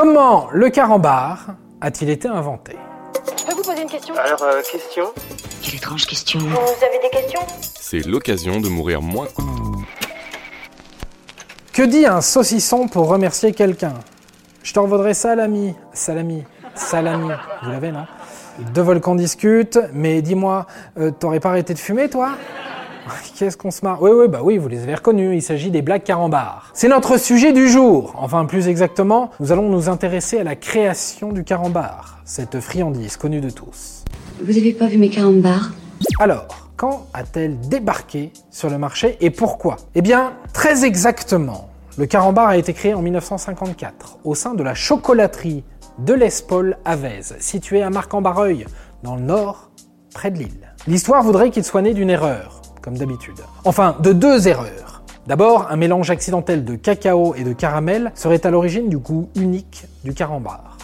[0.00, 2.76] Comment le carambar a-t-il été inventé
[3.36, 5.06] Je peux vous poser une question Alors, euh, question
[5.60, 6.38] Quelle étrange question.
[6.38, 7.40] Vous avez des questions
[7.80, 9.26] C'est l'occasion de mourir moins.
[11.72, 13.94] Que dit un saucisson pour remercier quelqu'un?
[14.62, 16.44] Je te revaudrai salami, salami,
[16.76, 17.32] salami.
[17.64, 18.06] Vous l'avez, non?
[18.72, 20.68] Deux volcans discutent, mais dis-moi,
[21.00, 22.36] euh, t'aurais pas arrêté de fumer, toi?
[23.38, 24.02] Qu'est-ce qu'on se marre?
[24.02, 26.70] Oui, oui, bah oui, vous les avez reconnus, il s'agit des blagues carambars.
[26.74, 28.14] C'est notre sujet du jour.
[28.18, 33.40] Enfin, plus exactement, nous allons nous intéresser à la création du carambar, cette friandise connue
[33.40, 34.04] de tous.
[34.42, 35.70] Vous avez pas vu mes carambars?
[36.20, 39.76] Alors, quand a-t-elle débarqué sur le marché et pourquoi?
[39.94, 44.74] Eh bien, très exactement, le carambar a été créé en 1954 au sein de la
[44.74, 45.64] chocolaterie
[45.98, 48.66] de l'Espol Vèze, située à Marc-en-Barreuil,
[49.02, 49.70] dans le nord,
[50.14, 50.72] près de Lille.
[50.86, 53.40] L'histoire voudrait qu'il soit né d'une erreur, comme d'habitude.
[53.66, 55.02] Enfin, de deux erreurs.
[55.26, 59.84] D'abord, un mélange accidentel de cacao et de caramel serait à l'origine du goût unique
[60.04, 60.78] du carambar.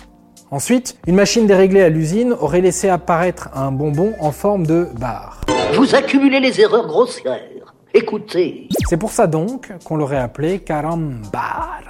[0.50, 5.40] Ensuite, une machine déréglée à l'usine aurait laissé apparaître un bonbon en forme de bar.
[5.76, 7.74] Vous accumulez les erreurs grossières.
[7.94, 8.68] Écoutez.
[8.86, 11.80] C'est pour ça donc qu'on l'aurait appelé carambar,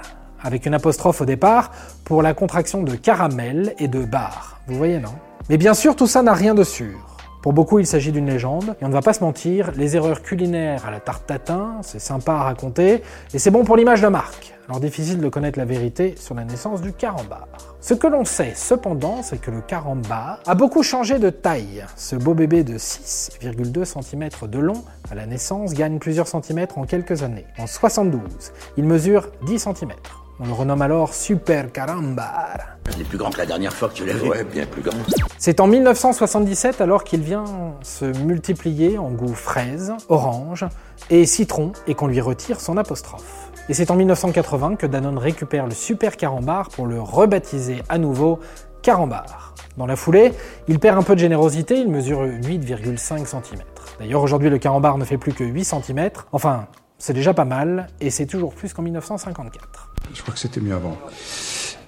[0.41, 1.71] avec une apostrophe au départ
[2.05, 4.61] pour la contraction de caramel et de bar.
[4.67, 5.13] Vous voyez, non?
[5.49, 7.14] Mais bien sûr, tout ça n'a rien de sûr.
[7.45, 10.23] Pour beaucoup, il s'agit d'une légende, et on ne va pas se mentir, les erreurs
[10.23, 13.03] culinaires à la tarte tatin, c'est sympa à raconter,
[13.35, 14.55] et c'est bon pour l'image de marque.
[14.67, 17.47] Alors difficile de connaître la vérité sur la naissance du carambar.
[17.81, 21.85] Ce que l'on sait cependant, c'est que le carambar a beaucoup changé de taille.
[21.95, 26.85] Ce beau bébé de 6,2 cm de long à la naissance gagne plusieurs centimètres en
[26.85, 27.45] quelques années.
[27.59, 28.21] En 72,
[28.77, 29.91] il mesure 10 cm.
[30.37, 32.57] On le renomme alors Super Carambar.
[32.93, 34.27] Il est plus grand que la dernière fois que tu l'as vu.
[34.27, 34.97] Ouais, bien plus grand.
[35.37, 37.45] C'est en 1977 alors qu'il vient
[37.81, 40.65] se multiplier en goût fraise, orange
[41.09, 43.49] et citron et qu'on lui retire son apostrophe.
[43.69, 48.39] Et c'est en 1980 que Danone récupère le Super Carambar pour le rebaptiser à nouveau
[48.81, 49.55] Carambar.
[49.77, 50.33] Dans la foulée,
[50.67, 53.61] il perd un peu de générosité, il mesure 8,5 cm.
[53.99, 56.67] D'ailleurs aujourd'hui le Carambar ne fait plus que 8 cm, enfin
[56.97, 59.94] c'est déjà pas mal et c'est toujours plus qu'en 1954.
[60.13, 60.97] Je crois que c'était mieux avant.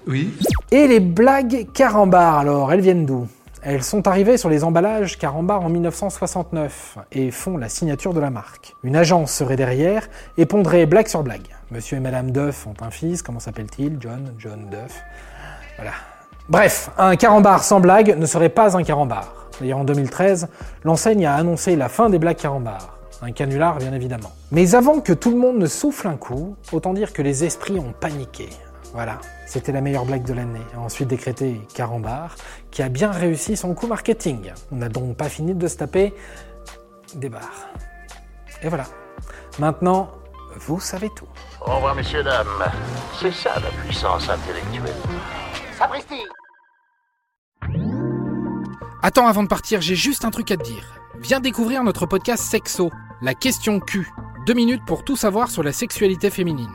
[0.06, 0.34] Oui
[0.70, 3.28] Et les blagues Carambar, alors, elles viennent d'où?
[3.62, 8.30] Elles sont arrivées sur les emballages Carambar en 1969 et font la signature de la
[8.30, 8.74] marque.
[8.84, 11.48] Une agence serait derrière et pondrait blague sur blague.
[11.70, 13.98] Monsieur et Madame Duff ont un fils, comment s'appelle-t-il?
[14.00, 15.02] John, John Duff.
[15.76, 15.92] Voilà.
[16.48, 19.34] Bref, un carambar sans blague ne serait pas un carambar.
[19.60, 20.48] D'ailleurs, en 2013,
[20.84, 22.97] l'enseigne a annoncé la fin des blagues carambar.
[23.20, 24.32] Un canular, bien évidemment.
[24.52, 27.78] Mais avant que tout le monde ne souffle un coup, autant dire que les esprits
[27.78, 28.48] ont paniqué.
[28.92, 30.62] Voilà, c'était la meilleure blague de l'année.
[30.76, 32.36] Ensuite décrété Carambar,
[32.70, 34.52] qui a bien réussi son coup marketing.
[34.72, 36.14] On n'a donc pas fini de se taper
[37.14, 37.68] des barres.
[38.62, 38.84] Et voilà.
[39.58, 40.10] Maintenant,
[40.56, 41.28] vous savez tout.
[41.60, 42.46] Au revoir, messieurs, dames.
[43.20, 44.94] C'est ça la puissance intellectuelle.
[45.76, 46.22] Sapristi
[49.02, 50.84] Attends, avant de partir, j'ai juste un truc à te dire.
[51.20, 52.90] Viens découvrir notre podcast Sexo,
[53.20, 54.08] la question Q.
[54.46, 56.70] Deux minutes pour tout savoir sur la sexualité féminine.